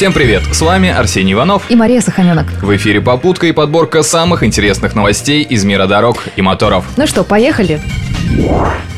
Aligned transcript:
Всем 0.00 0.14
привет, 0.14 0.42
с 0.50 0.62
вами 0.62 0.88
Арсений 0.88 1.34
Иванов 1.34 1.70
и 1.70 1.76
Мария 1.76 2.00
Саханенок. 2.00 2.46
В 2.62 2.74
эфире 2.74 3.02
попутка 3.02 3.48
и 3.48 3.52
подборка 3.52 4.02
самых 4.02 4.42
интересных 4.42 4.94
новостей 4.94 5.42
из 5.42 5.62
мира 5.66 5.86
дорог 5.86 6.24
и 6.36 6.40
моторов. 6.40 6.86
Ну 6.96 7.06
что, 7.06 7.22
поехали? 7.22 7.82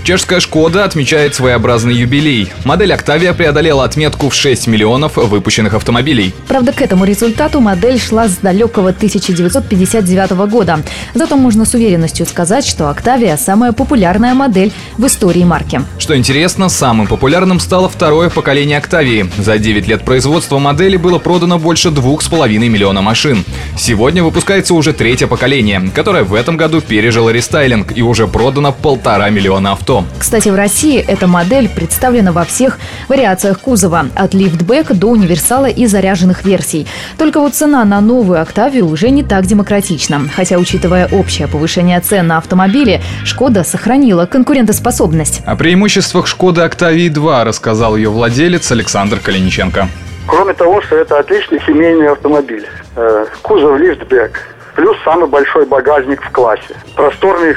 Чешская 0.05 0.41
«Шкода» 0.41 0.85
отмечает 0.85 1.37
своеобразный 1.37 1.95
юбилей. 1.95 2.51
Модель 2.65 2.93
«Октавия» 2.93 3.33
преодолела 3.33 3.85
отметку 3.85 4.31
в 4.31 4.35
6 4.35 4.67
миллионов 4.67 5.17
выпущенных 5.17 5.75
автомобилей. 5.75 6.35
Правда, 6.49 6.73
к 6.73 6.83
этому 6.83 7.05
результату 7.05 7.61
модель 7.61 8.01
шла 8.01 8.27
с 8.27 8.39
далекого 8.39 8.89
1959 8.89 10.33
года. 10.51 10.81
Зато 11.15 11.37
можно 11.37 11.65
с 11.65 11.75
уверенностью 11.75 12.27
сказать, 12.27 12.67
что 12.67 12.91
«Октавия»– 12.91 13.37
самая 13.39 13.71
популярная 13.71 14.35
модель 14.35 14.73
в 14.99 15.07
истории 15.07 15.45
марки. 15.45 15.83
Что 15.99 16.17
интересно, 16.17 16.69
самым 16.69 17.07
популярным 17.07 17.61
стало 17.61 17.89
второе 17.89 18.29
поколение 18.29 18.79
«Октавии». 18.79 19.31
За 19.39 19.57
9 19.57 19.87
лет 19.87 20.05
производства 20.05 20.59
модели 20.59 20.97
было 20.97 21.21
продано 21.21 21.61
больше 21.61 21.91
2,5 21.91 22.59
миллиона 22.59 23.03
машин. 23.03 23.45
Сегодня 23.79 24.25
выпускается 24.25 24.75
уже 24.75 24.95
третье 24.95 25.29
поколение, 25.29 25.81
которое 25.95 26.25
в 26.25 26.35
этом 26.35 26.57
году 26.57 26.81
пережило 26.81 27.31
рестайлинг 27.31 27.97
и 27.97 28.03
уже 28.03 28.27
продано 28.27 28.73
полтора 28.73 29.31
миллиона 29.31 29.73
авто 29.73 29.92
авто. 29.93 30.05
Кстати, 30.19 30.49
в 30.49 30.55
России 30.55 30.99
эта 31.07 31.27
модель 31.27 31.69
представлена 31.69 32.33
во 32.33 32.45
всех 32.45 32.79
вариациях 33.09 33.61
кузова, 33.61 34.07
от 34.15 34.35
лифтбэк 34.35 34.93
до 34.93 35.09
универсала 35.09 35.67
и 35.67 35.87
заряженных 35.87 36.45
версий. 36.45 36.87
Только 37.19 37.41
вот 37.41 37.55
цена 37.55 37.85
на 37.85 38.01
новую 38.01 38.41
«Октавию» 38.41 38.87
уже 38.87 39.11
не 39.11 39.23
так 39.23 39.45
демократична. 39.47 40.23
Хотя, 40.35 40.59
учитывая 40.59 41.09
общее 41.11 41.49
повышение 41.49 42.01
цен 42.01 42.27
на 42.27 42.39
автомобили, 42.39 43.01
«Шкода» 43.25 43.65
сохранила 43.65 44.27
конкурентоспособность. 44.27 45.43
О 45.47 45.57
преимуществах 45.57 46.27
«Шкоды 46.27 46.63
Октавии 46.63 47.11
2» 47.11 47.45
рассказал 47.45 47.97
ее 47.97 48.11
владелец 48.11 48.71
Александр 48.73 49.19
Калиниченко. 49.21 49.89
Кроме 50.27 50.55
того, 50.55 50.81
что 50.83 50.97
это 50.97 51.19
отличный 51.19 51.61
семейный 51.67 52.09
автомобиль. 52.09 52.67
Э, 52.95 53.27
кузов 53.43 53.79
лифтбэк, 53.79 54.39
плюс 54.77 54.97
самый 55.05 55.29
большой 55.29 55.67
багажник 55.67 56.23
в 56.23 56.31
классе. 56.31 56.77
Просторный 56.95 57.57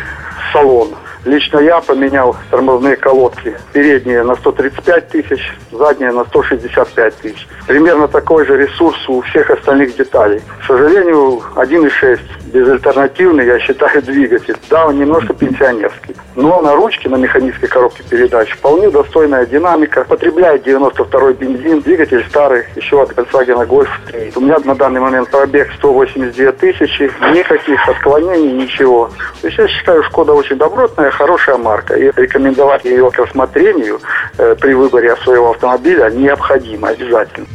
салон, 0.51 0.95
Лично 1.25 1.57
я 1.57 1.81
поменял 1.81 2.35
тормозные 2.51 2.95
колодки. 2.95 3.57
Передние 3.73 4.21
на 4.23 4.35
135 4.35 5.09
тысяч, 5.09 5.53
задние 5.71 6.11
на 6.11 6.23
165 6.25 7.15
тысяч. 7.15 7.47
Примерно 7.65 8.07
такой 8.07 8.45
же 8.45 8.55
ресурс 8.57 8.97
у 9.09 9.21
всех 9.21 9.49
остальных 9.49 9.95
деталей. 9.95 10.41
К 10.61 10.67
сожалению, 10.67 11.41
1.6 11.55 12.19
безальтернативный, 12.53 13.45
я 13.47 13.59
считаю, 13.59 14.01
двигатель. 14.03 14.55
Да, 14.69 14.85
он 14.87 14.99
немножко 14.99 15.33
пенсионерский. 15.33 16.15
Но 16.35 16.61
на 16.61 16.75
ручке, 16.75 17.09
на 17.09 17.15
механической 17.15 17.67
коробке 17.67 18.03
передач 18.03 18.51
вполне 18.51 18.89
достойная 18.89 19.45
динамика. 19.45 20.03
Потребляет 20.03 20.67
92-й 20.67 21.33
бензин, 21.33 21.81
двигатель 21.81 22.23
старый, 22.29 22.65
еще 22.75 23.01
от 23.01 23.11
Volkswagen 23.11 23.65
Golf 23.67 23.87
3. 24.11 24.33
У 24.35 24.41
меня 24.41 24.57
на 24.63 24.75
данный 24.75 24.99
момент 24.99 25.29
пробег 25.29 25.71
182 25.77 26.51
тысячи, 26.51 27.11
никаких 27.33 27.87
отклонений, 27.87 28.51
ничего. 28.51 29.09
То 29.41 29.47
есть 29.47 29.57
я 29.57 29.67
считаю, 29.67 30.03
Шкода 30.03 30.33
очень 30.33 30.57
добротная, 30.57 31.11
хорошая 31.15 31.57
марка. 31.57 31.95
И 31.95 32.11
рекомендовать 32.15 32.85
ее 32.85 33.09
к 33.09 33.17
рассмотрению 33.17 33.99
э, 34.37 34.55
при 34.59 34.73
выборе 34.73 35.15
своего 35.17 35.51
автомобиля 35.51 36.09
необходимо 36.09 36.89
обязательно. 36.89 37.47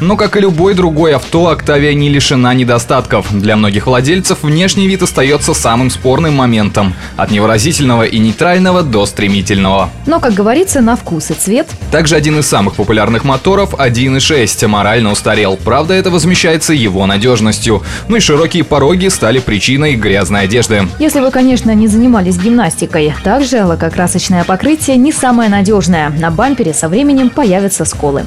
Но, 0.00 0.16
как 0.16 0.36
и 0.36 0.40
любой 0.40 0.74
другой 0.74 1.14
авто, 1.14 1.52
Octavia 1.52 1.94
не 1.94 2.08
лишена 2.08 2.52
недостатков. 2.54 3.26
Для 3.32 3.56
многих 3.56 3.86
владельцев 3.86 4.42
внешний 4.42 4.86
вид 4.86 5.02
остается 5.02 5.54
самым 5.54 5.90
спорным 5.90 6.34
моментом. 6.34 6.94
От 7.16 7.30
невыразительного 7.30 8.04
и 8.04 8.18
нейтрального 8.18 8.82
до 8.82 9.06
стремительного. 9.06 9.90
Но, 10.06 10.20
как 10.20 10.34
говорится, 10.34 10.80
на 10.80 10.96
вкус 10.96 11.30
и 11.30 11.34
цвет. 11.34 11.68
Также 11.90 12.16
один 12.16 12.38
из 12.38 12.46
самых 12.46 12.74
популярных 12.74 13.24
моторов 13.24 13.74
1.6 13.74 14.66
морально 14.66 15.12
устарел. 15.12 15.56
Правда, 15.56 15.94
это 15.94 16.10
возмещается 16.10 16.72
его 16.72 17.06
надежностью. 17.06 17.82
Ну 18.08 18.16
и 18.16 18.20
широкие 18.20 18.64
пороги 18.64 19.08
стали 19.08 19.38
причиной 19.38 19.94
грязной 19.94 20.42
одежды. 20.42 20.88
Если 20.98 21.20
вы, 21.20 21.30
конечно, 21.30 21.74
не 21.74 21.88
занимались 21.88 22.38
гимнастикой. 22.38 23.14
Также 23.24 23.64
лакокрасочное 23.64 24.44
покрытие 24.44 24.96
не 24.96 25.12
самое 25.12 25.48
надежное. 25.48 26.10
На 26.10 26.30
бампере 26.30 26.74
со 26.74 26.88
временем 26.88 27.30
появятся 27.30 27.84
сколы. 27.84 28.24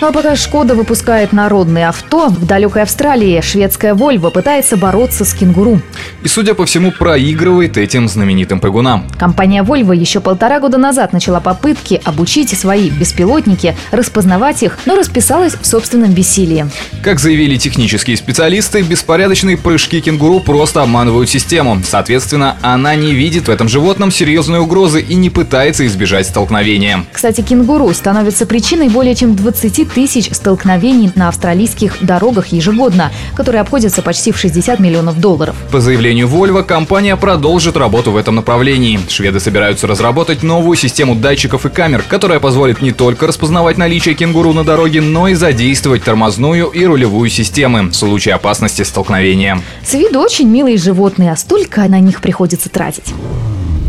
Ну 0.00 0.06
а 0.06 0.12
пока 0.12 0.36
Шкода 0.36 0.76
выпускает 0.76 1.32
народные 1.32 1.88
авто, 1.88 2.28
в 2.28 2.46
далекой 2.46 2.82
Австралии 2.82 3.40
шведская 3.40 3.94
Volvo 3.94 4.30
пытается 4.30 4.76
бороться 4.76 5.24
с 5.24 5.34
кенгуру. 5.34 5.80
И, 6.22 6.28
судя 6.28 6.54
по 6.54 6.66
всему, 6.66 6.92
проигрывает 6.92 7.76
этим 7.76 8.08
знаменитым 8.08 8.60
прыгунам. 8.60 9.08
Компания 9.18 9.64
Volvo 9.64 9.96
еще 9.96 10.20
полтора 10.20 10.60
года 10.60 10.78
назад 10.78 11.12
начала 11.12 11.40
попытки 11.40 12.00
обучить 12.04 12.56
свои 12.56 12.90
беспилотники, 12.90 13.74
распознавать 13.90 14.62
их, 14.62 14.78
но 14.86 14.94
расписалась 14.94 15.54
в 15.60 15.66
собственном 15.66 16.12
бессилии. 16.12 16.66
Как 17.02 17.18
заявили 17.18 17.56
технические 17.56 18.16
специалисты, 18.16 18.82
беспорядочные 18.82 19.56
прыжки 19.56 20.00
кенгуру 20.00 20.38
просто 20.38 20.82
обманывают 20.82 21.28
систему. 21.28 21.82
Соответственно, 21.84 22.56
она 22.62 22.94
не 22.94 23.14
видит 23.14 23.48
в 23.48 23.50
этом 23.50 23.68
животном 23.68 24.12
серьезной 24.12 24.60
угрозы 24.60 25.00
и 25.00 25.16
не 25.16 25.28
пытается 25.28 25.84
избежать 25.88 26.28
столкновения. 26.28 27.04
Кстати, 27.12 27.40
кенгуру 27.40 27.92
становится 27.92 28.46
причиной 28.46 28.88
более 28.90 29.16
чем 29.16 29.34
20 29.34 29.87
тысяч 29.94 30.30
столкновений 30.32 31.10
на 31.14 31.28
австралийских 31.28 32.04
дорогах 32.04 32.48
ежегодно, 32.48 33.10
которые 33.34 33.60
обходятся 33.60 34.02
почти 34.02 34.32
в 34.32 34.38
60 34.38 34.78
миллионов 34.80 35.20
долларов. 35.20 35.56
По 35.70 35.80
заявлению 35.80 36.28
Volvo, 36.28 36.62
компания 36.62 37.16
продолжит 37.16 37.76
работу 37.76 38.12
в 38.12 38.16
этом 38.16 38.36
направлении. 38.36 39.00
Шведы 39.08 39.40
собираются 39.40 39.86
разработать 39.86 40.42
новую 40.42 40.76
систему 40.76 41.14
датчиков 41.14 41.66
и 41.66 41.68
камер, 41.68 42.04
которая 42.08 42.40
позволит 42.40 42.82
не 42.82 42.92
только 42.92 43.26
распознавать 43.26 43.78
наличие 43.78 44.14
кенгуру 44.14 44.52
на 44.52 44.64
дороге, 44.64 45.00
но 45.00 45.28
и 45.28 45.34
задействовать 45.34 46.04
тормозную 46.04 46.66
и 46.66 46.84
рулевую 46.84 47.30
системы 47.30 47.84
в 47.84 47.94
случае 47.94 48.34
опасности 48.34 48.82
столкновения. 48.82 49.60
С 49.84 49.94
виду 49.94 50.20
очень 50.20 50.48
милые 50.48 50.76
животные, 50.76 51.32
а 51.32 51.36
столько 51.36 51.82
на 51.88 52.00
них 52.00 52.20
приходится 52.20 52.68
тратить. 52.68 53.14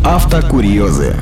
Автокурьезы. 0.04 1.16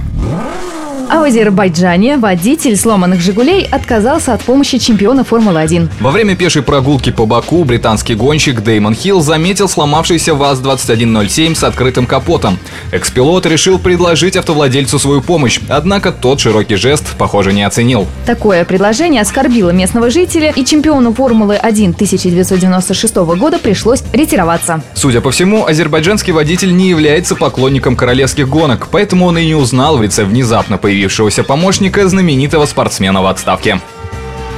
А 1.11 1.21
в 1.21 1.23
Азербайджане 1.23 2.19
водитель 2.19 2.77
сломанных 2.77 3.23
«Жигулей» 3.23 3.65
отказался 3.65 4.35
от 4.35 4.43
помощи 4.43 4.77
чемпиона 4.77 5.25
Формулы-1. 5.25 5.89
Во 6.01 6.11
время 6.11 6.37
пешей 6.37 6.61
прогулки 6.61 7.11
по 7.11 7.25
Баку 7.25 7.65
британский 7.65 8.15
гонщик 8.15 8.61
Деймон 8.61 8.95
Хилл 8.95 9.23
заметил 9.23 9.71
сломавшийся 9.71 10.35
ВАЗ-2107 10.35 11.55
с 11.55 11.65
открытым 11.65 12.05
капотом. 12.05 12.59
Экс-пилот 12.93 13.47
решил 13.47 13.79
предложить 13.79 14.37
автовладельцу 14.37 14.99
свою 14.99 15.23
помощь, 15.23 15.61
однако 15.71 16.13
тот 16.13 16.41
широкий 16.41 16.77
жест, 16.77 17.17
похоже, 17.17 17.55
не 17.55 17.63
оценил. 17.63 18.07
Такое 18.27 18.67
предложение 18.67 19.23
оскорбило 19.23 19.71
местного 19.71 20.11
жителя, 20.11 20.53
и 20.55 20.63
чемпиону 20.63 21.15
Формулы-1 21.15 21.95
1996 21.95 23.17
года 23.17 23.59
пришлось 23.59 24.03
ретироваться. 24.13 24.83
Судя 24.93 25.23
по 25.23 25.31
всему, 25.31 25.65
азербайджанский 25.65 26.35
водитель 26.35 26.77
не 26.77 26.91
является 26.91 27.35
поклонником 27.35 27.97
королевских 27.97 28.47
гонок, 28.47 28.89
поэтому 28.91 29.25
он 29.25 29.39
и 29.39 29.47
не 29.47 29.55
узнал 29.55 29.97
в 29.97 30.03
лице 30.03 30.25
внезапно 30.25 30.77
появившегося 30.77 30.98
появившегося 30.99 31.45
помощника 31.45 32.09
знаменитого 32.09 32.67
спортсмена 32.67 33.23
в 33.23 33.27
отставке. 33.27 33.81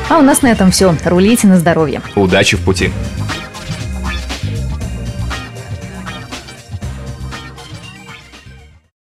А 0.08 0.18
у 0.18 0.22
нас 0.22 0.40
на 0.40 0.48
этом 0.48 0.70
все. 0.70 0.94
Рулите 1.04 1.46
на 1.46 1.58
здоровье. 1.58 2.00
Удачи 2.16 2.56
в 2.56 2.60
пути. 2.60 2.90